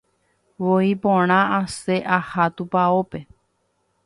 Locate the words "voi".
0.63-0.89